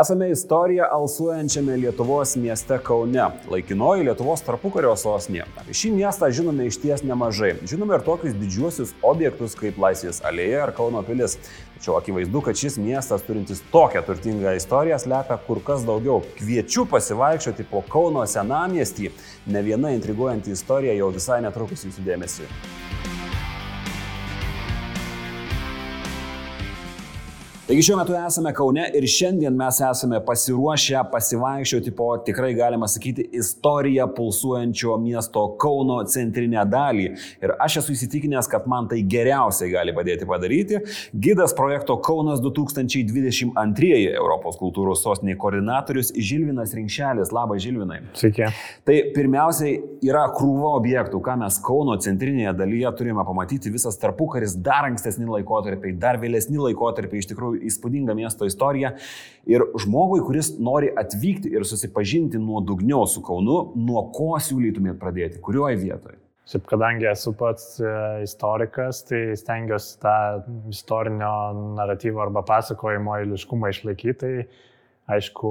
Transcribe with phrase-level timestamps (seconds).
[0.00, 5.42] Esame istoriją alsuojančiame Lietuvos mieste Kaune, laikinoji Lietuvos tarpukario sostinė.
[5.60, 7.50] Apie šį miestą žinome iš ties nemažai.
[7.68, 11.36] Žinome ir tokius didžiuosius objektus kaip Laisvės alėja ar Kauno pilis.
[11.76, 16.22] Tačiau akivaizdu, kad šis miestas turintis tokią turtingą istoriją slepia kur kas daugiau.
[16.40, 19.12] Kviečiu pasivaikščioti po Kauno senamiestį.
[19.52, 22.48] Ne viena intriguojanti istorija jau visai netrukus jūsų dėmesį.
[27.66, 33.22] Taigi šiuo metu esame Kaune ir šiandien mes esame pasiruošę pasivaikščioti po tikrai galima sakyti
[33.38, 37.04] istoriją pulsuojančio miesto Kauno centrinę dalį.
[37.38, 40.80] Ir aš esu įsitikinęs, kad man tai geriausiai gali padėti padaryti.
[41.26, 47.30] Gidas projekto Kaunas 2022 Europos kultūros sostinė koordinatorius Žilvinas Rinkšelis.
[47.30, 48.00] Labas Žilvinai.
[48.18, 48.50] Sveiki.
[48.82, 49.78] Tai pirmiausiai
[50.10, 55.94] yra krūva objektų, ką mes Kauno centrinėje dalyje turime pamatyti visas tarpukaris, dar ankstesni laikotarpiai,
[55.94, 58.94] dar vėlesni laikotarpiai iš tikrųjų įspūdingą miesto istoriją.
[59.50, 65.80] Ir žmogui, kuris nori atvykti ir susipažinti nuodugniau su Kaunu, nuo ko siūlytumėt pradėti, kurioje
[65.82, 66.18] vietoje?
[66.52, 67.92] Šiaip, kadangi esu pats e,
[68.24, 70.16] istorikas, tai stengiuosi tą
[70.72, 71.30] istorinio
[71.78, 74.18] naratyvo arba pasakojimo eiliškumą išlaikyti.
[74.22, 74.68] Tai,
[75.12, 75.48] aišku,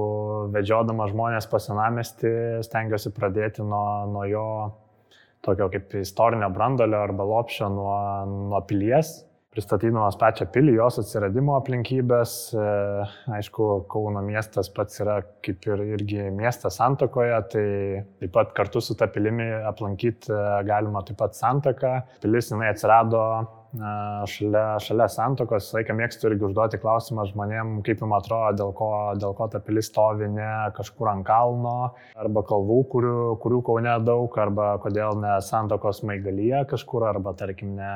[0.54, 2.30] vedžiodama žmonės pasinamesti,
[2.66, 4.46] stengiuosi pradėti nuo, nuo jo
[5.46, 7.98] tokio kaip istorinio brandolio arba lopšio nuo,
[8.52, 9.22] nuo pilies,
[9.52, 12.36] pristatydamas pačią pilį, jos atsiradimo aplinkybės.
[12.56, 12.68] E,
[13.36, 17.66] aišku, Kauno miestas pats yra kaip ir irgi miestas santokoje, tai
[18.22, 21.98] taip pat kartu su ta pilimi aplankyti e, galima taip pat santoką.
[22.24, 23.26] Pilis jinai atsirado
[23.72, 28.90] šalia, šalia santokos, laiką mėgstu irgi užduoti klausimą žmonėm, kaip jums atrodo, dėl ko,
[29.22, 34.40] dėl ko ta pilis stovi ne kažkur ant kalno, arba kalvų, kurių, kurių kaune daug,
[34.44, 37.92] arba kodėl ne santokos maigalyje kažkur, arba tarkim ne,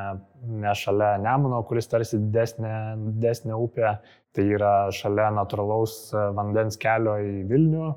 [0.63, 2.75] ne šalia Nemuno, kuris tarsi didesnė,
[3.11, 3.97] didesnė upė,
[4.35, 7.89] tai yra šalia natūralaus vandens kelio į Vilnių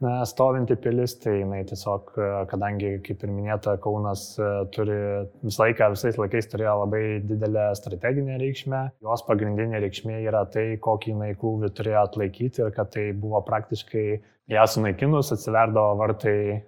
[0.00, 2.12] stovinti pilis, tai jinai tiesiog,
[2.48, 4.96] kadangi, kaip ir minėta, Kaunas e, turi
[5.44, 8.80] visą laiką, visais laikais turėjo labai didelę strateginę reikšmę.
[9.04, 14.06] Jos pagrindinė reikšmė yra tai, kokį jinai krūvį turėjo atlaikyti ir kad tai buvo praktiškai
[14.50, 16.62] ją sunaikinus atsiverdavo vartai e,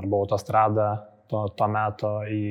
[0.00, 0.90] arba autostrada
[1.32, 2.44] to, to meto į,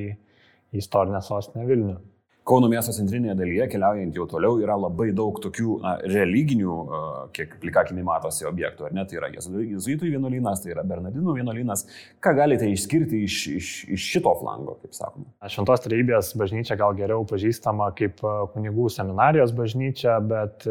[0.74, 2.00] į istorinę sostinę Vilnių.
[2.44, 6.74] Kauno miesto centrinėje dalyje, keliaujant jau toliau, yra labai daug tokių na, religinių,
[7.36, 9.06] kiek plikakimiai matosi objektų, ar ne?
[9.08, 11.86] Tai yra jezuitų vienuolynas, tai yra Bernardinų vienuolynas.
[12.24, 15.30] Ką galite išskirti iš, iš, iš šito flango, kaip sakoma?
[15.54, 18.20] Šventos trejybės bažnyčia gal geriau pažįstama kaip
[18.52, 20.68] kunigų seminarijos bažnyčia, bet,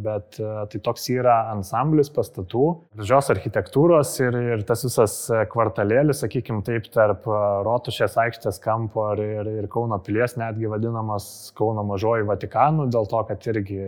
[0.00, 2.64] bet tai toks yra ansamblis pastatų,
[2.96, 5.18] gražios architektūros ir, ir tas visas
[5.52, 7.28] kvartalėlis, sakykime taip, tarp
[7.68, 13.06] Rotušės aikštės kampo ir, ir, ir Kauno pilies netgi vadinama vadinamas Kauno mažoji Vatikanu, dėl
[13.08, 13.78] to, kad irgi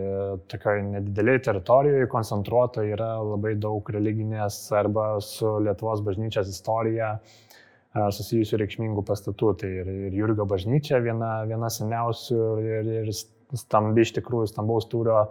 [0.51, 7.19] tokioje nedidelėje teritorijoje koncentruota yra labai daug religinės arba su Lietuvos bažnyčios istorija
[7.93, 9.55] susijusių reikšmingų pastatų.
[9.61, 13.11] Tai ir, ir Jurgio bažnyčia viena, viena seniausių ir, ir
[13.53, 15.29] stambi iš tikrųjų stambaus tūrio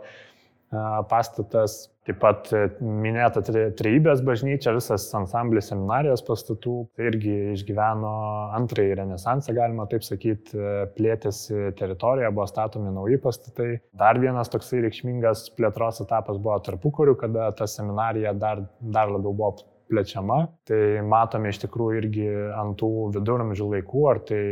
[1.08, 8.12] pastatas, taip pat e, minėta Trejybės bažnyčia, visas ansamblis seminarijos pastatų, tai irgi išgyveno
[8.58, 13.70] antrąjį renesansą, galima taip sakyti, e, plėtėsi teritorija, buvo statomi nauji pastatai.
[13.98, 19.54] Dar vienas toksai reikšmingas plėtros etapas buvo tarpukariu, kada ta seminarija dar, dar labiau buvo
[19.92, 20.40] plečiama.
[20.68, 22.26] Tai matome iš tikrųjų irgi
[22.58, 24.42] ant tų viduramžių laikų, ar tai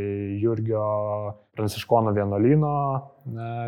[0.42, 0.84] Jurgio
[1.56, 2.76] Pranciškonų vienuolyno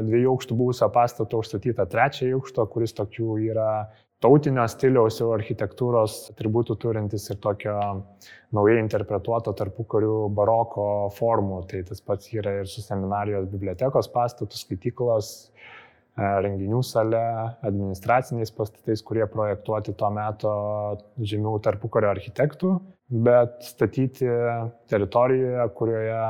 [0.07, 3.73] dviejų aukštų buvusio pastato užstatyta trečiąjį aukštą, kuris tokių yra
[4.23, 7.75] tautinio stiliaus jau architektūros atributų turintis ir tokio
[8.55, 11.63] naujai interpretuoto tarpu karių baroko formų.
[11.71, 15.33] Tai tas pats yra ir su seminarijos bibliotekos pastatu, skaityklos,
[16.19, 17.23] renginių sale,
[17.65, 20.55] administraciniais pastatais, kurie projektuoti tuo metu
[21.19, 22.73] žymių tarpukario architektų,
[23.25, 24.29] bet statyti
[24.93, 26.25] teritorijoje, kurioje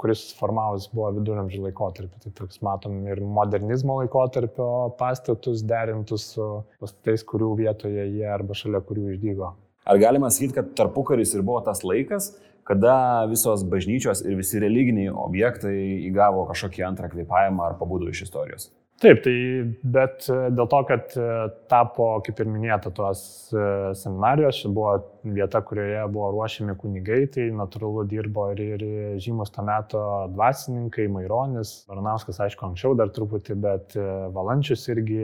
[0.00, 2.20] kuris formavus buvo viduramžių laikotarpį.
[2.24, 4.68] Tai toks matom ir modernizmo laikotarpio
[4.98, 6.46] pastatus derintus su
[6.80, 9.52] pastatais, kurių vietoje jie arba šalia kurių išdygo.
[9.82, 12.32] Ar galima sakyti, kad tarpukaris ir buvo tas laikas,
[12.68, 15.74] kada visos bažnyčios ir visi religiniai objektai
[16.08, 18.70] įgavo kažkokį antrą kvėpavimą ar pabūdų iš istorijos?
[19.02, 19.34] Taip, tai
[19.82, 21.22] bet e, dėl to, kad e,
[21.70, 23.62] tapo, kaip ir minėta, tos e,
[23.98, 24.92] seminarijos, buvo
[25.26, 28.84] vieta, kurioje buvo ruošiami kunigai, tai natūralu dirbo ir, ir
[29.24, 30.02] žymus to meto
[30.36, 33.96] dvasininkai, Maironis, Varanauskas, aišku, anksčiau dar truputį, bet
[34.36, 35.18] Valančius irgi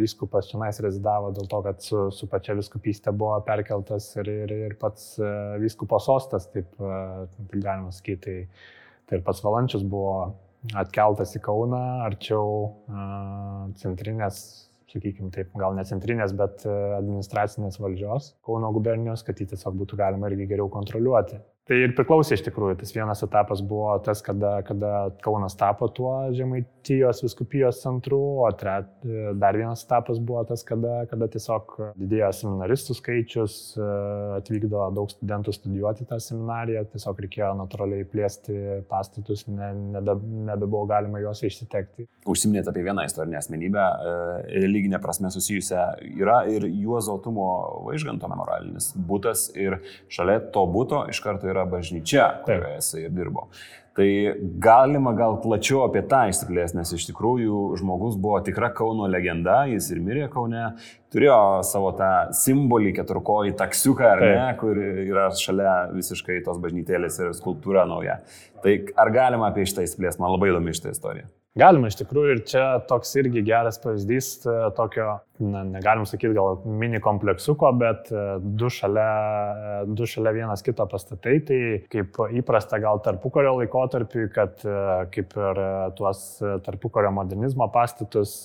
[0.00, 4.74] viskupas čionais rezidavo dėl to, kad su, su pačia viskupystė buvo perkeltas ir, ir, ir
[4.80, 5.12] pats
[5.62, 8.26] viskupo sostas, taip, taip galima sakyti.
[8.26, 8.66] Tai,
[9.06, 10.16] tai ir pats Valančius buvo
[10.74, 12.72] atkeltas į Kauną, arčiau
[13.80, 14.38] centrinės,
[14.92, 20.30] sakykime taip, gal ne centrinės, bet administracinės valdžios Kauno gubernijos, kad jį tiesiog būtų galima
[20.32, 21.40] irgi geriau kontroliuoti.
[21.66, 24.90] Tai ir priklausė iš tikrųjų, tas vienas etapas buvo tas, kada, kada
[25.24, 28.76] Kaunas tapo tuo Žemaitijos viskupijos centru, o tre,
[29.34, 33.56] dar vienas etapas buvo tas, kada, kada tiesiog didėjo seminaristų skaičius,
[34.36, 40.14] atvykdo daug studentų studijuoti tą seminariją, tiesiog reikėjo natūraliai plėsti pastatus, ne, nebe,
[40.52, 42.06] nebebuvo galima juos išsitekti.
[42.30, 43.88] Užsiminėte apie vieną istorinę asmenybę,
[44.54, 45.82] religinė prasme susijusią,
[46.14, 47.50] yra ir Juozo Tumo
[47.90, 53.48] vaižganto memorialinis būtas ir šalia to būto iš karto yra yra bažnyčia, kurioje jisai dirbo.
[53.96, 54.08] Tai
[54.60, 59.88] galima gal plačiau apie tą išsiplės, nes iš tikrųjų žmogus buvo tikra Kauno legenda, jis
[59.94, 60.66] ir mirė Kaune,
[61.14, 64.34] turėjo savo tą simbolį keturkojį taksiuką, ar Taip.
[64.36, 68.20] ne, kur yra šalia visiškai tos bažnytėlės ir skulptūra nauja.
[68.60, 71.32] Tai ar galima apie šitą išsiplės, man labai įdomi šitą istoriją.
[71.56, 75.06] Galima iš tikrųjų ir čia toks irgi geras pavyzdys e, tokio,
[75.40, 78.24] na, negalim sakyti gal mini kompleksuko, bet e,
[78.60, 79.06] du šalia,
[79.54, 81.60] e, du šalia vienas kito pastatai, tai
[81.92, 84.60] kaip įprasta gal tarpukario laikotarpiu, kad
[85.14, 85.62] kaip ir
[85.96, 86.22] tuos
[86.66, 88.36] tarpukario modernizmo pastatus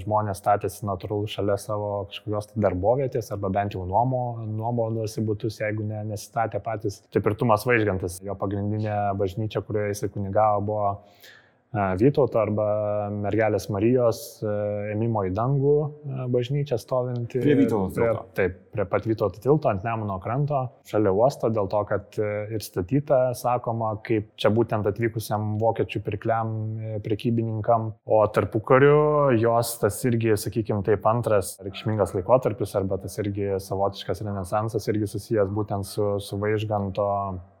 [0.00, 5.84] žmonės statėsi natūralų šalia savo kažkokios tai darbovietės arba bent jau nuomo, nuomodosi būtus, jeigu
[5.92, 7.02] ne, nesistatė patys.
[7.12, 10.92] Taip ir Tumas Vaižgantas, jo pagrindinė bažnyčia, kurioje jisai kunigavo, buvo
[11.74, 12.66] Vytauto arba
[13.10, 14.18] mergelės Marijos
[14.92, 15.74] ėmimo į dangų
[16.30, 17.40] bažnyčia stovinti.
[17.42, 18.22] Prie Vytauto tilto.
[18.38, 22.18] Taip, prie pat Vytauto tilto ant Nemuno kranto, šalia uosto, dėl to, kad
[22.54, 26.52] ir statyta, sakoma, kaip čia būtent atvykusiam vokiečių pirkliam
[27.04, 33.56] prekybininkam, o tarpu kariu jos tas irgi, sakykime, taip antras reikšmingas laikotarpis arba tas irgi
[33.62, 37.53] savotiškas renesansas irgi susijęs būtent su, su vaižganto E,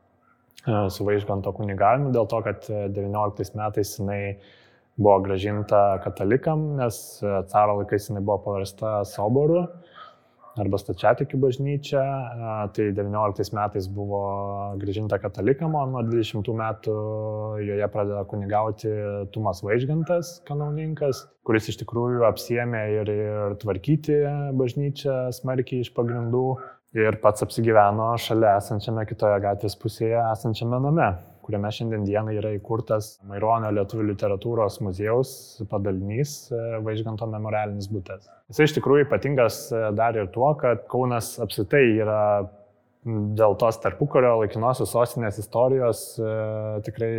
[0.64, 4.20] su Vaižganto kunigavimu, dėl to, kad 19 e, metais jinai
[4.96, 9.66] buvo gražinta katalikam, nes e, caro laikais jinai buvo paversta soboru
[10.54, 12.02] arba stačiatikių bažnyčia.
[12.76, 14.20] Tai 19 metais buvo
[14.78, 16.94] gražinta katalikam, o nuo 20 metų
[17.66, 18.92] joje pradeda kunigauti
[19.34, 24.20] Tumas Vaižgantas, kanauninkas, kuris iš tikrųjų apsiemė ir, ir tvarkyti
[24.54, 26.46] bažnyčią smarkiai iš pagrindų
[26.94, 31.08] ir pats apsigyveno šalia esančiame kitoje gatvės pusėje esančiame name,
[31.44, 35.34] kuriame šiandien dieną yra įkurtas Maironio lietuvių literatūros muziejaus
[35.70, 38.28] padalinys e, Vaižganto memorialinis būtas.
[38.52, 42.20] Jis iš tikrųjų ypatingas e, dar ir tuo, kad Kaunas apskritai yra
[43.04, 46.30] dėl tos tarpukario laikinosios sostinės istorijos e,
[46.86, 47.10] tikrai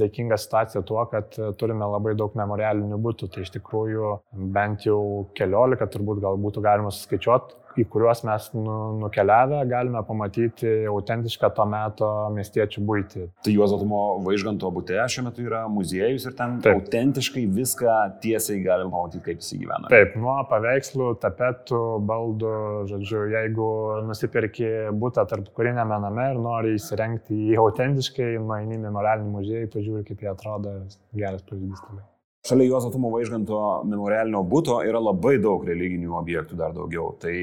[0.00, 3.30] dėkinga situacija tuo, kad turime labai daug memorialinių būtų.
[3.30, 4.16] Tai iš tikrųjų
[4.56, 10.70] bent jau keliolika turbūt gal būtų galima suskaičiuoti, į kuriuos mes nu, nukeliavę galime pamatyti
[10.90, 13.26] autentišką to meto miestiečių būtį.
[13.46, 16.80] Tai Juozo Tumo Vaižganto būtė šiuo metu yra muziejus ir ten Taip.
[16.80, 19.90] autentiškai viską tiesiai galima pamatyti, kaip jis gyvena.
[19.92, 22.54] Taip, nuo paveikslų, tapetų, baldų,
[22.90, 23.70] žodžiu, jeigu
[24.08, 24.70] nusipirki
[25.00, 30.24] būtą tarp kurinėme name ir nori įsirengti jį autentiškai, nueini į memorialinį muziejų, pažiūri, kaip
[30.26, 30.80] jie atrodo,
[31.16, 32.06] geras pavyzdys toliau.
[32.46, 37.10] Šalia Juozo Tumo Vaižganto memorialinio būto yra labai daug religinių objektų, dar daugiau.
[37.20, 37.34] Tai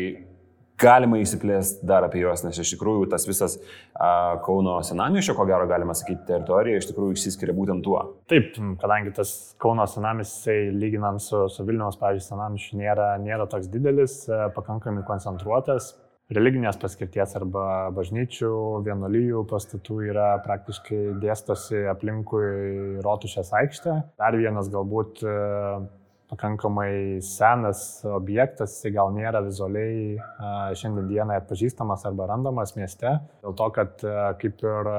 [0.81, 3.59] galima įsiplėsti dar apie juos, nes iš tikrųjų tas visas
[3.93, 8.01] a, Kauno senamišio, ko gero galima sakyti, teritorija iš tikrųjų išsiskiria būtent tuo.
[8.29, 14.23] Taip, kadangi tas Kauno senamišis, lyginant su, su Vilniaus, pavyzdžiui, senamišiu, nėra, nėra toks didelis,
[14.57, 15.93] pakankamai koncentruotas,
[16.33, 18.49] religinės paskirties arba bažnyčių,
[18.85, 23.95] vienuolyjų pastatų yra praktiškai dėstosi aplinkui Rotušės aikštę.
[24.19, 25.37] Dar vienas galbūt e,
[26.31, 30.19] pakankamai senas objektas, jis gal nėra vizualiai e,
[30.75, 34.93] šiandien dienai atpažįstamas arba randamas mieste, dėl to, kad e, kaip ir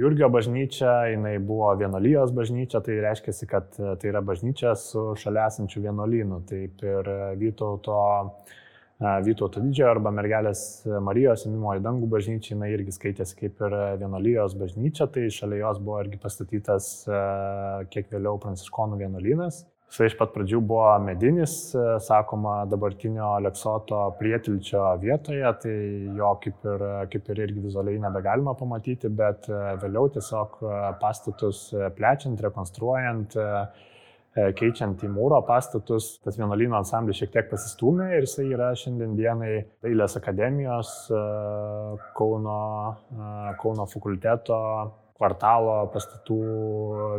[0.00, 5.82] Jurgio bažnyčia, jinai buvo vienolyjos bažnyčia, tai reiškia, kad tai yra bažnyčia su šalia esančiu
[5.82, 6.38] vienuolynu.
[6.48, 7.98] Taip ir Vytauto
[9.00, 14.52] Vytauto didžiojo arba mergelės Marijos įmimo į dangų bažnyčia, jinai irgi skaitėsi kaip ir vienolyjos
[14.60, 16.88] bažnyčia, tai šalia jos buvo irgi pastatytas
[17.94, 19.62] kiek vėliau pranciškonų vienolynas.
[19.90, 21.54] Jisai iš pat pradžių buvo medinis,
[22.04, 25.74] sakoma, dabartinio Aleksoto prietilčio vietoje, tai
[26.20, 29.48] jo kaip ir, kaip ir irgi vizualiai nebegalima pamatyti, bet
[29.80, 30.60] vėliau tiesiog
[31.00, 33.34] pastatus plečiant, rekonstruojant,
[34.34, 39.52] keičiant į mūro pastatus, tas vienuolyno ansamblis šiek tiek pasistumė ir jisai yra šiandien dienai
[39.82, 41.22] Dailės akademijos e,
[42.18, 42.60] Kauno,
[43.10, 43.30] e,
[43.62, 44.60] Kauno fakulteto
[45.20, 46.36] kvartalo pastatų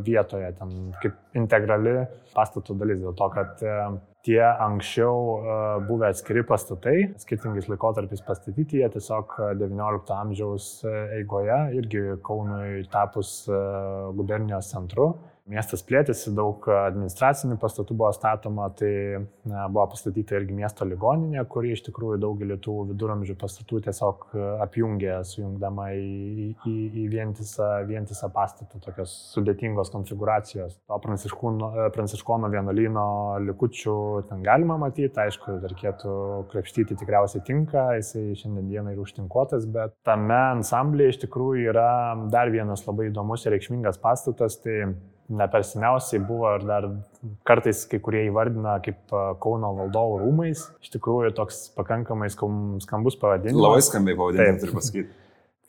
[0.05, 0.71] vietoje, ten
[1.03, 1.99] kaip integrali
[2.31, 3.59] pastato dalis, dėl to, kad
[4.25, 10.71] tie anksčiau buvę atskiri pastatai, skirtingais laikotarpiais pastatyti, jie tiesiog XIX amžiaus
[11.19, 13.43] eigoje irgi Kaunui tapus
[14.17, 15.11] gubernijos centru
[15.49, 18.91] Miestas plėtėsi, daug administracinių pastatų buvo statoma, tai
[19.43, 24.27] buvo pastatyta irgi miesto ligoninė, kuri iš tikrųjų daugelį tų viduramžių pastatų tiesiog
[24.61, 30.77] apjungė, sujungdama į, į, į vientisą, vientisą pastatą, tokios sudėtingos konfiguracijos.
[30.85, 33.07] To pranciškono, vienuolyno
[33.47, 33.97] likučių
[34.29, 36.13] ten galima matyti, aišku, reikėtų
[36.53, 41.89] krepštyti tikriausiai tinka, jisai šiandien dienai yra užtinkuotas, bet tame ansamblėje iš tikrųjų yra
[42.31, 44.93] dar vienas labai įdomus ir reikšmingas pastatas, tai
[45.31, 46.89] ne per seniausiai buvo ir dar
[47.47, 50.67] kartais kai kurie įvardina kaip Kauno valdovų rūmais.
[50.83, 53.63] Iš tikrųjų toks pakankamai skambus pavadinimas.
[53.63, 55.09] Labai skambiai pavadinimas, turiu pasakyti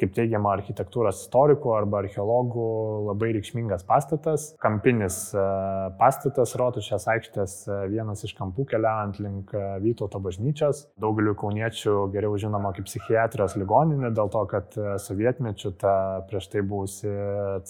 [0.03, 2.67] kaip teigiama architektūros istorikų arba archeologų,
[3.09, 4.49] labai reikšmingas pastatas.
[4.63, 5.45] Kampinis e,
[6.01, 10.87] pastatas Rotušės aikštės e, vienas iš kampų keliaujant link e, Vytauto bažnyčios.
[11.03, 15.95] Daugeliu kauniečių geriau žinoma kaip psichiatrijos ligoninė, dėl to, kad sovietmečių ta
[16.29, 17.11] prieš tai buvusi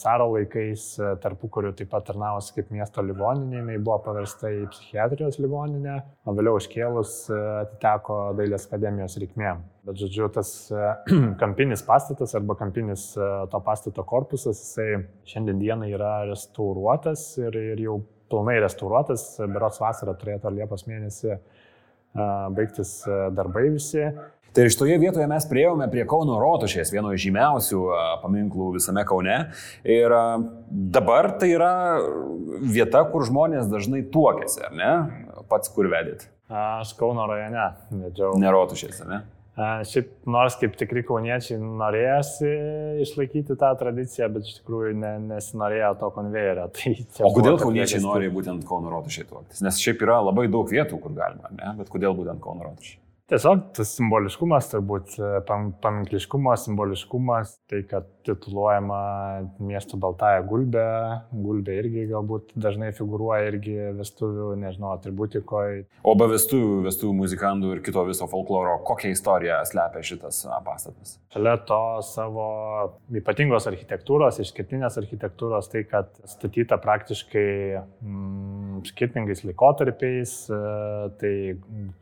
[0.00, 0.88] caro laikais
[1.22, 6.36] tarpu kurių taip pat tarnavosi kaip miesto ligoninė, jinai buvo paversta į psichiatrijos ligoninę, o
[6.36, 9.64] vėliau iškėlus atiteko Dailės akademijos reikmėm.
[9.82, 10.70] Bet, žodžiu, tas
[11.42, 17.82] kampinis pastatas arba kampinis e, to pastato korpusas, jisai šiandien dieną yra restauruotas ir, ir
[17.82, 17.96] jau
[18.30, 19.24] pilnai restauruotas.
[19.50, 21.40] Berots vasarą turėtų Liepos mėnesį e,
[22.54, 24.06] baigtis e, darbai visi.
[24.54, 27.82] Tai iš toje vietoje mes prieėjome prie Kauno Rotušės, vieno iš žymiausių
[28.22, 29.38] paminklų visame Kaune.
[29.88, 30.12] Ir
[30.68, 31.74] dabar tai yra
[32.60, 34.94] vieta, kur žmonės dažnai tuokėsi, ar ne?
[35.48, 36.28] Pats kur vedėt?
[36.52, 37.70] Aš Kauno rajone
[38.04, 38.36] vedžiau.
[38.44, 39.24] Nerotušės, ar ne?
[39.52, 42.52] Šiaip nors kaip tikri kauniečiai norėjosi
[43.04, 46.64] išlaikyti tą tradiciją, bet iš tikrųjų ne, nesinorėjo to konvejerio.
[46.76, 49.60] Tai o kodėl kauniečiai nori būtent Kauno rotušiai tuoktis?
[49.66, 51.74] Nes šiaip yra labai daug vietų, kur galima, ne?
[51.82, 52.96] bet kodėl būtent Kauno rotušiai?
[53.30, 55.14] Tiesiog tas simboliškumas, turbūt
[55.46, 58.98] paminkliškumas, simboliškumas, tai kad tituluojama
[59.62, 60.86] miesto baltąją gulbę,
[61.32, 65.84] gulbė irgi galbūt dažnai figuruoja irgi vestuvių, nežinau, atributikoje.
[66.02, 71.16] O be vestuvių, vestuvių muzikantų ir kito viso folkloro, kokią istoriją slepia šitas pastatas?
[71.32, 72.48] Šalia to savo
[73.22, 77.48] ypatingos architektūros, išskirtinės architektūros, tai kad statyta praktiškai
[77.78, 80.62] mm, skirtingais laikotarpiais, e,
[81.22, 81.34] tai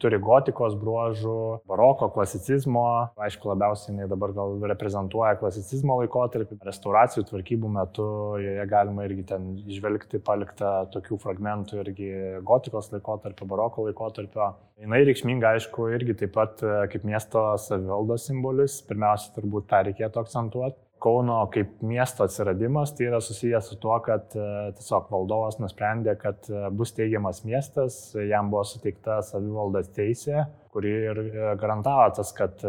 [0.03, 7.25] turi gotikos bruožų bruožų, baroko, klasicizmo, aišku, labiausiai jinai dabar gal reprezentuoja klasicizmo laikotarpį, restauracijų
[7.29, 8.07] tvarkybų metu
[8.41, 12.11] joje galima irgi ten išvelgti paliktą tokių fragmentų irgi
[12.47, 14.53] gotikos laikotarpio, baroko laikotarpio.
[14.81, 20.23] Jis reikšminga, aišku, irgi taip pat e, kaip miesto savivaldos simbolis, pirmiausia, turbūt tą reikėtų
[20.23, 20.79] akcentuoti.
[21.01, 26.51] Kauno kaip miesto atsiradimas tai yra susijęs su tuo, kad e, tiesiog valdovas nusprendė, kad
[26.53, 27.97] e, bus teigiamas miestas,
[28.29, 32.61] jam buvo suteikta savivaldos teisė, kuri ir e, garantavo tas, kad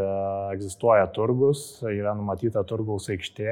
[0.56, 3.52] egzistuoja turgus, yra numatyta turgaus aikštė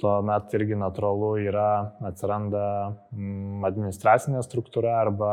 [0.00, 1.68] tuomet irgi natūralu yra,
[2.08, 2.64] atsiranda
[3.14, 5.32] mm, administracinė struktūra arba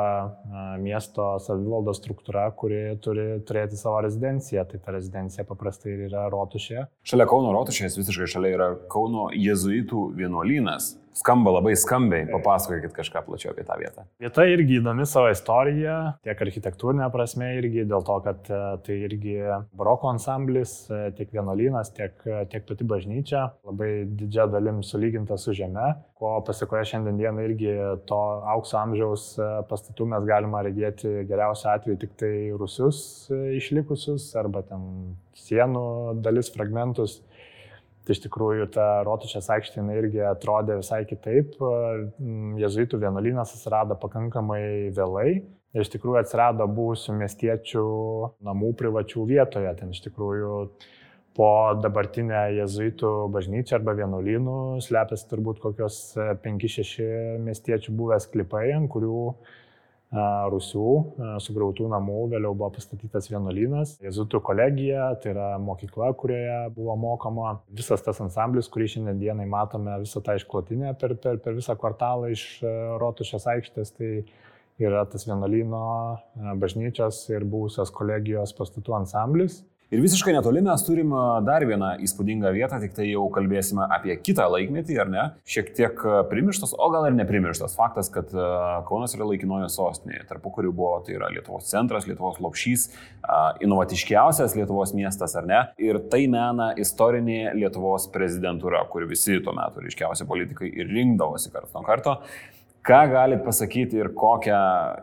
[0.82, 4.66] miesto savivaldos struktūra, kuri turi turėti savo rezidenciją.
[4.70, 6.86] Tai ta rezidencija paprastai yra rotušė.
[7.08, 12.28] Šalia Kauno rotušės visiškai šalia yra Kauno jezuitų vienuolynas skamba labai skambiai.
[12.32, 14.06] Papasakokit kažką plačiau apie tą vietą.
[14.22, 19.36] Vieta irgi įdomi savo istorija, tiek architektūrinė prasme irgi, dėl to, kad e, tai irgi
[19.78, 25.56] baroko ansamblis, e, tiek vienuolynas, tiek, e, tiek pati bažnyčia, labai didžia dalim sulyginta su
[25.58, 27.74] žeme, ko pasikoja šiandien dieną irgi
[28.10, 28.20] to
[28.54, 29.24] aukso amžiaus
[29.70, 33.02] pastatų mes galime regėti geriausiu atveju tik tai rusius
[33.58, 35.86] išlikusius arba ten sienų
[36.22, 37.18] dalis fragmentus
[38.02, 41.54] Tai iš tikrųjų ta Rotušės aikštė irgi atrodė visai kitaip.
[42.62, 45.44] Jezuitų vienuolynas atsirado pakankamai vėlai.
[45.72, 47.84] Ir iš tikrųjų atsirado buvusių miestiečių
[48.44, 49.70] namų privačių vietoje.
[49.80, 50.56] Ten iš tikrųjų
[51.38, 59.22] po dabartinę jezuitų bažnyčią arba vienuolynų slepiasi turbūt kokios 5-6 miestiečių buvęs klipai, ant kurių
[60.12, 60.88] Rusių
[61.40, 68.04] sugrautų namų, vėliau buvo pastatytas vienuolynas, Jezutų kolegija, tai yra mokykla, kurioje buvo mokoma visas
[68.04, 72.44] tas ansamblis, kurį šiandien dienai matome visą tą išklotinę per, per, per visą kvartalą iš
[73.00, 74.12] Rotušės aikštės, tai
[74.84, 75.86] yra tas vienuolyno
[76.60, 79.62] bažnyčios ir buvusios kolegijos pastatų ansamblis.
[79.92, 81.10] Ir visiškai netoli mes turim
[81.44, 85.26] dar vieną įspūdingą vietą, tik tai jau kalbėsime apie kitą laikmetį, ar ne?
[85.44, 88.32] Šiek tiek primirštas, o gal ir neprimirštas faktas, kad
[88.88, 90.22] Kaunas yra laikinojo sostinė.
[90.30, 92.88] Tarpu kurių buvo, tai yra Lietuvos centras, Lietuvos lopšys,
[93.68, 95.60] inovatiškiausias Lietuvos miestas, ar ne?
[95.84, 101.76] Ir tai mena istorinė Lietuvos prezidentūra, kur visi tuo metu ryškiausi politikai ir rinkdavosi kartu
[101.76, 102.22] nuo karto.
[102.88, 104.62] Ką galit pasakyti ir kokią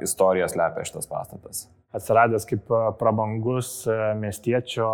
[0.08, 1.68] istoriją slepia šitas pastatas?
[1.96, 2.68] Atsiradęs kaip
[3.00, 3.70] prabangus
[4.20, 4.88] miestiečio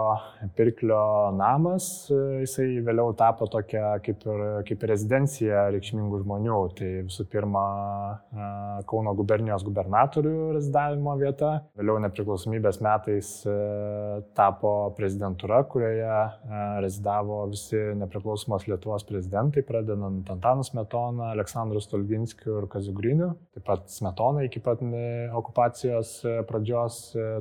[0.55, 6.59] pirklio namas, jisai vėliau tapo tokia kaip ir kaip rezidencija reikšmingų žmonių.
[6.79, 7.65] Tai visų pirma
[8.87, 13.31] Kauno gubernijos gubernatorių rezidavimo vieta, vėliau nepriklausomybės metais
[14.39, 16.21] tapo prezidentūra, kurioje
[16.85, 23.33] rezidavo visi nepriklausomos Lietuvos prezidentai, pradedant Antanas Metoną, Aleksandrus Tolginskiu ir Kaziugriniu.
[23.57, 24.83] Taip pat Smetona iki pat
[25.35, 26.84] okupacijos pradžios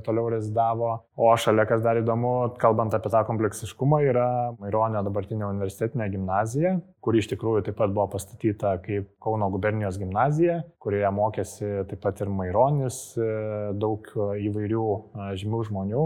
[0.05, 0.91] toliau rezidavo.
[1.19, 4.27] O šalia, kas dar įdomu, kalbant apie tą kompleksiškumą, yra
[4.61, 10.59] Maironio dabartinė universitetinė gimnazija, kuri iš tikrųjų taip pat buvo pastatyta kaip Kauno gubernijos gimnazija,
[10.83, 13.01] kurioje mokėsi taip pat ir Maironis,
[13.79, 14.85] daug įvairių
[15.39, 16.05] žymių žmonių.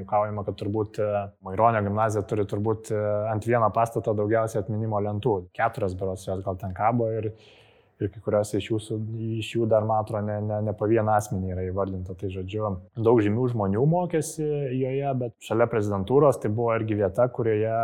[0.00, 1.00] Jukaujama, kad turbūt
[1.46, 2.92] Maironio gimnazija turi turbūt
[3.32, 5.38] ant vieno pastato daugiausiai atminimo lentų.
[5.56, 7.32] Keturias beros jos gal ten kabo ir
[8.02, 8.98] ir kai kuriuose iš, jūsų,
[9.38, 12.16] iš jų dar, man atrodo, ne, ne, ne po vieną asmenį yra įvardinta.
[12.18, 14.46] Tai žodžiu, daug žymių žmonių mokėsi
[14.78, 17.74] joje, bet šalia prezidentūros tai buvo irgi vieta, kurioje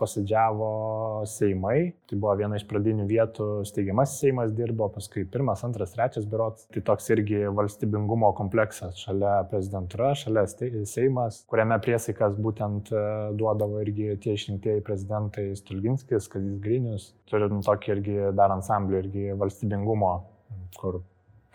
[0.00, 0.70] pasidžiavo
[1.30, 1.78] Seimai.
[2.06, 6.68] Tai buvo viena iš pradinių vietų, steigiamasis Seimas dirbo, paskui pirmas, antras, trečias biurots.
[6.74, 10.46] Tai toks irgi valstybingumo kompleksas šalia prezidentūra, šalia
[10.86, 12.92] Seimas, kuriame priesaikas būtent
[13.36, 17.10] duodavo irgi tie išrinktieji prezidentai Stulginskis, Kazis Grinius.
[17.26, 19.45] Turim tokį irgi dar ansamblį, irgi valstybingumo,
[20.76, 21.00] kur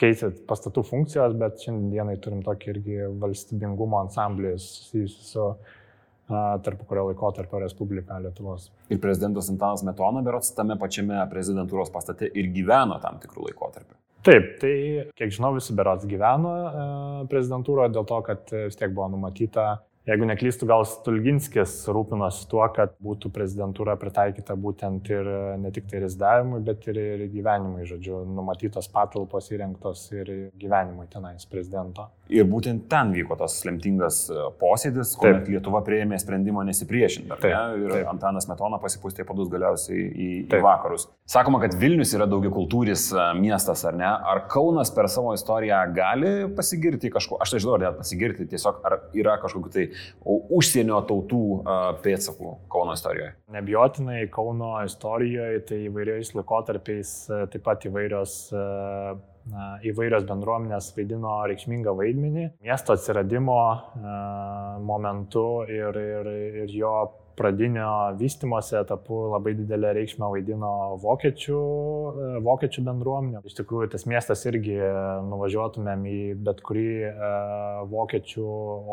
[0.01, 5.47] keisit pastatų funkcijos, bet šiandienai turim tokį irgi valstybingumo ansamblį susijusi su
[6.65, 8.69] tarp kurio laiko tarp Respubliką Lietuvos.
[8.89, 13.97] Ir prezidentas Antanas Metona, berots, tame pačiame prezidentūros pastate ir gyveno tam tikrų laikotarpių.
[14.25, 14.73] Taip, tai
[15.17, 16.51] kiek žinau, visi berots gyveno
[17.29, 22.95] prezidentūroje dėl to, kad vis tiek buvo numatyta Jeigu neklystų, gal Stulginskis rūpinosi tuo, kad
[23.05, 25.27] būtų prezidentūra pritaikyta būtent ir
[25.61, 31.45] ne tik tai rezidavimui, bet ir, ir gyvenimui, žodžiu, numatytos patalpos įrengtos ir gyvenimui tenais
[31.45, 32.07] prezidento.
[32.33, 35.51] Ir būtent ten vyko tas lemtingas e, posėdis, kuomet taip.
[35.53, 37.29] Lietuva prieėmė sprendimą nesipriešinti.
[37.35, 37.83] Taip, ne?
[37.83, 38.09] Ir taip.
[38.09, 40.61] Antanas Metona pasipūstė padus galiausiai į, taip.
[40.61, 41.09] į vakarus.
[41.29, 44.07] Sakoma, kad Vilnius yra daugia kultūris e, miestas, ar ne?
[44.07, 47.37] Ar Kaunas per savo istoriją gali pasigirti kažkuo?
[47.43, 49.89] Aš tai žinau, ar net pasigirti, tiesiog ar yra kažkokiu tai
[50.25, 51.41] užsienio tautų
[52.03, 53.33] pėdsakų Kauno istorijoje?
[53.55, 57.15] Nebijotinai Kauno istorijoje tai įvairiais laikotarpiais
[57.53, 62.47] taip pat įvairios na, įvairios bendruomenės vaidino reikšmingą vaidmenį.
[62.61, 63.57] Miesto atsiradimo
[64.85, 66.31] momentu ir, ir,
[66.65, 66.95] ir jo
[67.35, 73.41] pradinio vystimosi etapu labai didelę reikšmę vaidino vokiečių, e, vokiečių bendruomenė.
[73.47, 74.77] Iš tikrųjų, tas miestas irgi
[75.29, 77.13] nuvažiuotumėm į bet kurį e,
[77.91, 78.47] vokiečių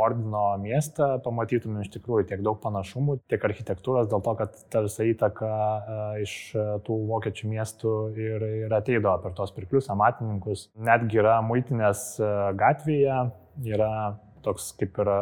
[0.05, 5.09] ordino miestą, pamatytumėm iš tikrųjų tiek daug panašumų, tiek architektūros, dėl to, kad ta visa
[5.09, 6.37] įtaka e, iš
[6.87, 10.69] tų vokiečių miestų ir, ir ateidavo per tos pirklius, amatininkus.
[10.79, 12.09] Netgi yra muitinės
[12.59, 13.21] gatvėje,
[13.67, 13.93] yra
[14.49, 15.13] toks kaip ir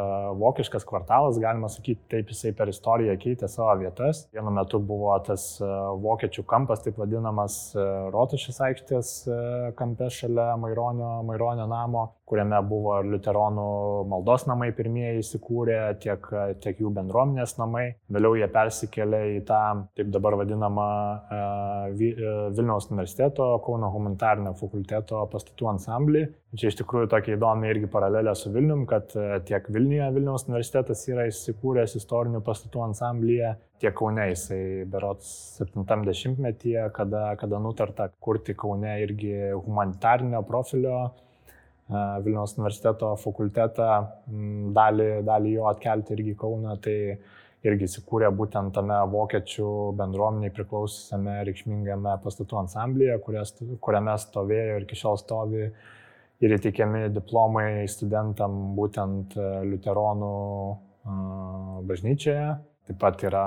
[0.41, 4.25] vokiškas kvartalas, galima sakyti, taip jisai per istoriją keitė savo vietas.
[4.35, 7.59] Vienu metu buvo tas vokiečių kampas, taip vadinamas
[8.15, 9.17] Rotušės aikštės
[9.79, 13.67] kampe šalia Maironio, Maironio namo kuriame buvo ir liuteronų
[14.11, 16.27] maldos namai pirmieji įsikūrė, tiek,
[16.63, 17.85] tiek jų bendruomenės namai.
[18.13, 19.63] Vėliau jie persikėlė į tą,
[19.99, 21.39] taip dabar vadinamą e,
[22.11, 26.27] e, Vilniaus universiteto, Kauno humanitarnio fakulteto pastatų ansamblį.
[26.57, 31.03] Čia iš tikrųjų tokia įdomi irgi paralelė su Vilnium, kad e, tiek Vilniuje Vilniaus universitetas
[31.11, 33.51] yra įsikūręs istorinių pastatų ansamblyje,
[33.83, 35.29] tiek Kaune jisai berots
[35.61, 40.99] 70-metyje, kada, kada nutarta kurti Kaune irgi humanitarnio profilio
[41.87, 43.91] Vilniaus universiteto fakultetą,
[44.75, 46.97] dalį, dalį jo atkelti irgi Kauną, tai
[47.67, 55.21] irgi įsikūrė būtent tame vokiečių bendruomeniai priklausysiame reikšmingame pastatų ansamblyje, kuriame stovėjo ir iki šiol
[55.23, 55.69] stovi
[56.45, 60.33] ir įteikiami diplomai studentam būtent liuteronų
[61.89, 62.49] bažnyčioje.
[62.87, 63.47] Taip pat yra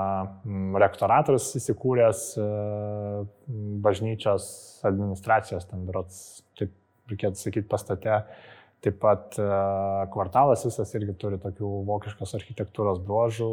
[0.82, 2.24] rektoratas įsikūręs
[3.84, 4.46] bažnyčios
[4.84, 6.74] administracijos, ten berots, taip
[7.08, 8.22] reikėtų sakyti, pastate.
[8.80, 9.46] Taip pat e,
[10.12, 13.48] kvartalas visas irgi turi tokių vokiškos architektūros bruožų,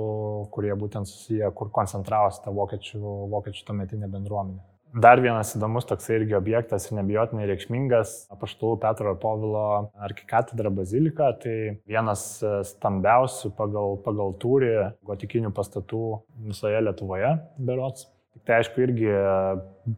[0.56, 3.02] kurie būtent susiję, kur koncentravosi ta vokiečių,
[3.34, 4.64] vokiečių tuometinė bendruomenė.
[4.98, 11.28] Dar vienas įdomus toks irgi objektas ir nebijotinai reikšmingas- Paštulų Petro ir Povilo arkikatedra bazilika.
[11.38, 14.74] Tai vienas e, stambiausių pagal, pagal tūrį
[15.06, 16.04] gotikinių pastatų
[16.50, 18.08] visoje Lietuvoje, berots.
[18.48, 19.24] Tai aišku, irgi e,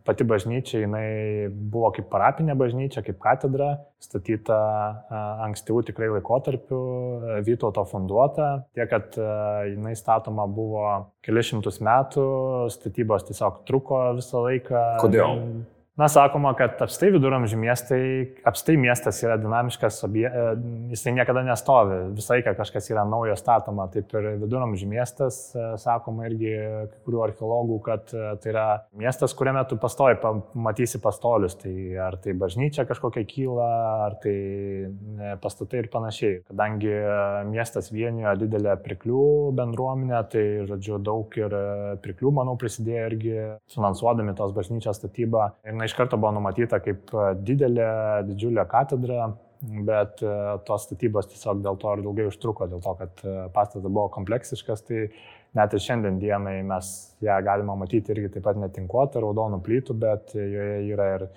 [0.08, 7.36] pati bažnyčia, jinai buvo kaip parapinė bažnyčia, kaip katedra, statyta e, ankstyvų tikrai laikotarpių, e,
[7.46, 9.20] Vytauto funduota, tiek, kad
[9.70, 10.82] jinai statoma buvo
[11.26, 12.26] kelišimtus metų,
[12.74, 14.86] statybos tiesiog truko visą laiką.
[15.06, 15.44] Kodėl?
[16.00, 18.04] Na, sakoma, kad apstai viduramžių miestai,
[18.48, 20.44] apstai miestas yra dinamiškas, obje, e,
[20.94, 23.90] jisai niekada nestovi, visą laiką kažkas yra naujo statoma.
[23.92, 28.64] Taip ir viduramžių miestas, e, sakoma irgi kai kurių archeologų, kad e, tai yra
[28.96, 30.16] miestas, kuriame tu pastoji,
[30.56, 31.58] matysi pastolius.
[31.60, 31.74] Tai
[32.06, 33.68] ar tai bažnyčia kažkokia kyla,
[34.06, 34.38] ar tai
[35.44, 36.40] pastatai ir panašiai.
[36.48, 36.96] Kadangi
[37.52, 39.26] miestas vienijo didelę priklių
[39.60, 41.60] bendruomenę, tai, žodžiu, daug ir
[42.08, 43.38] priklių, manau, prisidėjo irgi
[43.76, 45.52] finansuodami tos bažnyčios statybą.
[45.68, 47.90] Ir, iš karto buvo numatyta kaip e, didelė,
[48.30, 50.32] didžiulė katedra, bet e,
[50.68, 54.86] tos statybos tiesiog dėl to ir ilgai užtruko, dėl to, kad e, pastatas buvo kompleksiškas,
[54.88, 55.08] tai
[55.58, 56.92] net ir šiandien dienai mes
[57.26, 61.30] ją galime matyti irgi taip pat netinkuotą raudonų plytų, bet joje yra ir,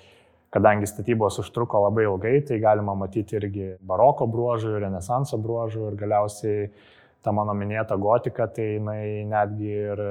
[0.52, 6.66] kadangi statybos užtruko labai ilgai, tai galima matyti irgi baroko bruožų, renesanso bruožų ir galiausiai
[7.24, 10.02] ta mano minėta gotika, tai jinai netgi ir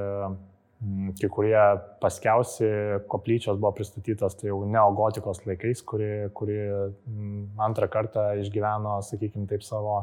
[1.20, 1.60] kai kurie
[2.02, 2.68] paskiausi
[3.12, 9.62] koplyčios buvo pristatytos tai jau neogotikos laikais, kuri, kuri mm, antrą kartą išgyveno, sakykime taip,
[9.66, 10.00] savo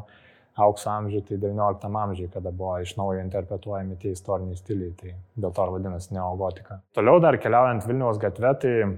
[0.59, 5.53] aukso amžių, tai XIX amžiui, kada buvo iš naujo interpretuojami tie istoriniai stiliai, tai dėl
[5.55, 6.79] to ir vadinasi neogotika.
[6.95, 8.89] Toliau dar keliaujant Vilniaus gatve, tai e,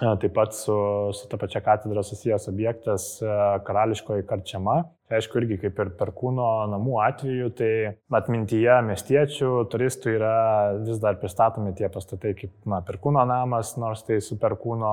[0.00, 0.76] taip pat su,
[1.16, 4.80] su ta pačia katedra susijęs objektas e, karališkoji karčiama,
[5.18, 7.72] aišku, irgi kaip ir perkūno namų atveju, tai
[8.18, 10.34] atmintyje miestiečių, turistų yra
[10.82, 14.92] vis dar pristatomi tie pastatai kaip na, perkūno namas, nors tai su perkūno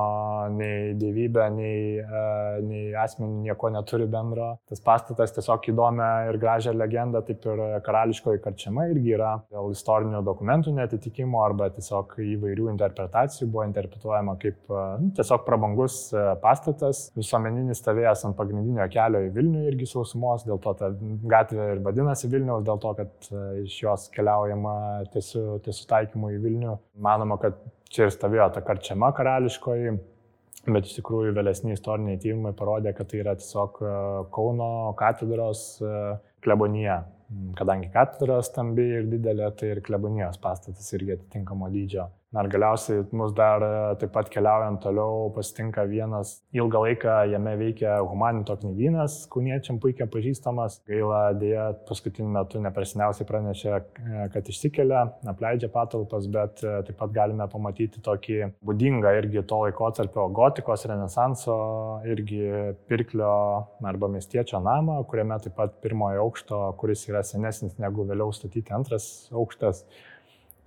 [0.56, 4.52] nei dievybė, nei, uh, nei asmenį nieko neturi bendro.
[4.70, 10.24] Tas pastatas tiesiog įdomią ir gražią legendą, taip ir karališkoji karčiama irgi yra dėl istorinių
[10.26, 17.82] dokumentų netitikimo arba tiesiog įvairių interpretacijų buvo interpretuojama kaip uh, tiesiog prabangus uh, pastatas, visuomeninis
[17.82, 20.90] stovėjęs ant pagrindinio kelio į Vilnių irgi su sausumos, dėl to ta
[21.30, 26.40] gatvė ir vadinasi Vilniaus, dėl to, kad e, iš jos keliaujama tiesiu, tiesiu taikymu į
[26.44, 26.78] Vilnių.
[27.00, 27.58] Manoma, kad
[27.90, 29.98] čia ir stovėjo ta karčiama karališkoji,
[30.70, 33.94] bet iš tikrųjų vėlesni istoriniai tyrimai parodė, kad tai yra tiesiog e,
[34.34, 35.96] Kauno katedros e,
[36.44, 37.04] klebonija.
[37.58, 42.08] Kadangi katedra stambi ir didelė, tai ir klebonijos pastatas irgi atitinkamo dydžio.
[42.30, 47.56] Na ir galiausiai mus dar e, taip pat keliaujant toliau pasitinka vienas ilgą laiką jame
[47.58, 50.76] veikia humanito knygynas, kuniečiam puikiai pažįstamas.
[50.86, 57.16] Gaila dėja paskutiniu metu nepersiniausiai pranešė, e, kad išsikelia, apleidžia patalpas, bet e, taip pat
[57.18, 61.58] galime pamatyti tokį būdingą irgi to laikotarpio gotikos, renesanso,
[62.14, 62.44] irgi
[62.86, 63.34] pirklio
[63.90, 69.30] arba miestiečio namą, kuriame taip pat pirmojo aukšto, kuris yra senesnis negu vėliau statyti antras
[69.34, 69.86] aukštas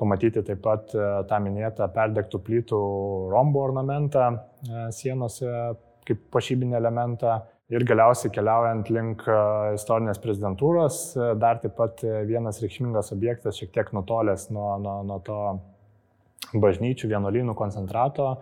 [0.03, 2.83] pamatyti taip pat e, tą minėtą perdegtų plytų
[3.33, 5.51] rombo ornamentą e, sienose
[6.09, 7.39] kaip pašybinį elementą.
[7.73, 9.37] Ir galiausiai keliaujant link e,
[9.77, 11.03] istorinės prezidentūros,
[11.41, 15.39] dar taip pat vienas reikšmingas objektas, šiek tiek nutolęs nuo, nuo, nuo to
[16.53, 18.35] bažnyčių vienuolynų koncentrato.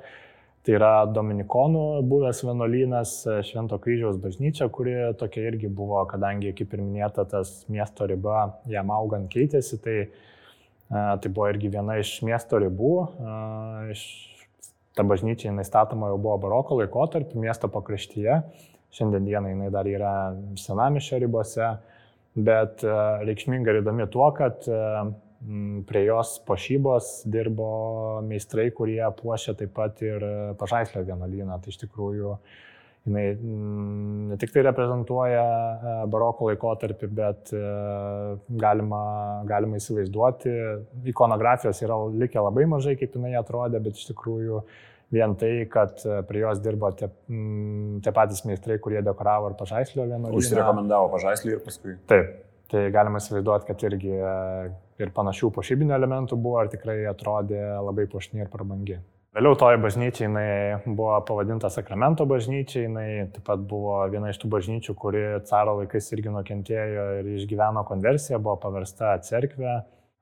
[0.66, 3.14] Tai yra Dominikonų buvęs vienuolynas
[3.48, 8.92] Švento kryžiaus bažnyčia, kuri tokia irgi buvo, kadangi, kaip ir minėta, tas miesto riba jam
[8.92, 9.96] augant keitėsi, tai
[10.90, 12.94] Tai buvo irgi viena iš miesto ribų.
[13.92, 14.00] Iš,
[14.98, 18.40] ta bažnyčia jinai statoma jau buvo baroko laikotarpį miesto pakraštyje.
[18.90, 20.14] Šiandien dieną jinai dar yra
[20.58, 21.68] senamišio ribose,
[22.34, 24.66] bet reikšminga ir įdomi tuo, kad
[25.88, 27.70] prie jos pošybos dirbo
[28.26, 30.26] meistrai, kurie puošė taip pat ir
[30.60, 31.60] pažaislio vienuolyną.
[31.62, 32.34] Tai iš tikrųjų
[33.08, 37.62] jinai mm, ne tik tai reprezentuoja e, baroko laikotarpį, bet e,
[38.60, 39.00] galima,
[39.48, 40.52] galima įsivaizduoti,
[41.12, 44.60] ikonografijos yra likę labai mažai, kaip jinai atrodė, bet iš tikrųjų
[45.16, 49.56] vien tai, kad e, prie jos dirbo tie, mm, tie patys meistrai, kurie dekoravo ir
[49.58, 50.36] pažaislio vieną.
[50.36, 51.96] Užsirekomendavo pažaislį ir paskui.
[52.10, 52.36] Taip,
[52.70, 54.16] tai galima įsivaizduoti, kad irgi
[55.00, 59.00] ir panašių pošybinių elementų buvo ir tikrai atrodė labai puošni ir prabangi.
[59.30, 60.46] Vėliau toji bažnyčia jinai
[60.82, 66.10] buvo pavadinta Sakramento bažnyčia, jinai taip pat buvo viena iš tų bažnyčių, kuri caro laikais
[66.16, 69.76] irgi nukentėjo ir išgyveno konversiją, buvo paversta cerkvė,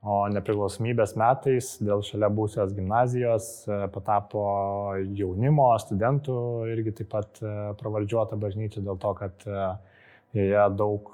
[0.04, 4.44] o nepriklausomybės metais dėl šalia būsios gimnazijos e, patapo
[5.16, 6.37] jaunimo, studentų
[6.74, 9.70] irgi taip pat e, pravardžiuota bažnyčia dėl to, kad e,
[10.37, 11.11] joje daug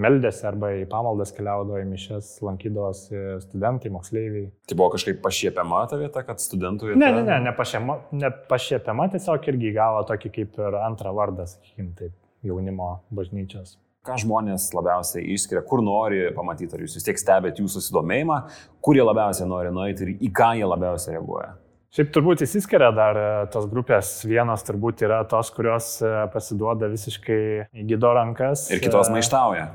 [0.00, 4.50] meldėsi arba į pamaldas keliaudavo į mišes, lankydavosi studentai, moksleiviai.
[4.68, 7.00] Tai buvo kažkaip pašiepiama ta vieta, kad studentų vieta?
[7.00, 12.14] Ne, ne, ne, nepašiepiama, nepašiepiama tiesiog irgi gavo tokį kaip ir antrą vardą, sakykime, taip,
[12.46, 13.78] jaunimo bažnyčios.
[14.06, 18.40] Ką žmonės labiausiai išskiria, kur nori pamatyti, ar jūs vis tiek stebėt jų susidomėjimą,
[18.84, 21.56] kur jie labiausiai nori nueiti ir į ką jie labiausiai reaguoja?
[21.96, 24.10] Šiaip turbūt įsiskiria dar e, tos grupės.
[24.28, 27.38] Vienos turbūt yra tos, kurios e, pasiduoda visiškai
[27.72, 28.66] į gydo rankas.
[28.74, 29.70] Ir kitos e, maištauja.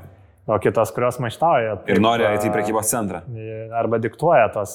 [0.46, 1.76] O kitos, kurios maištauja.
[1.86, 3.22] Ir nori eiti į prekybos centrą.
[3.78, 4.74] Arba diktuoja tos,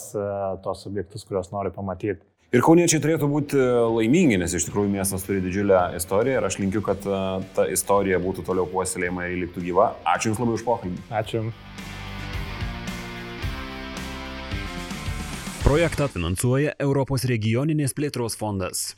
[0.64, 2.24] tos objektus, kuriuos nori pamatyti.
[2.56, 3.60] Ir kauniečiai turėtų būti
[3.92, 7.18] laimingi, nes iš tikrųjų miestas turi didžiulę istoriją ir aš linkiu, kad e,
[7.58, 9.90] ta istorija būtų toliau puoselėjama ir liktų gyva.
[10.08, 11.02] Ačiū Jums labai už pokalbį.
[11.12, 11.42] Ačiū.
[15.66, 18.94] Projektą finansuoja Europos regioninės plėtros fondas.